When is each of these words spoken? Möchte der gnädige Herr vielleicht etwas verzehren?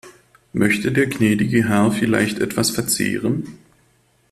Möchte 0.51 0.91
der 0.91 1.05
gnädige 1.05 1.69
Herr 1.69 1.91
vielleicht 1.91 2.39
etwas 2.39 2.71
verzehren? 2.71 3.59